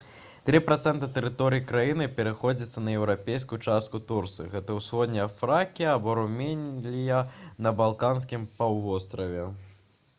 [0.49, 7.19] 3% тэрыторыі краіны прыходзіцца на еўрапейскую частку турцыі гэта усходняя фракія або румелія
[7.67, 9.45] на балканскім паўвостраве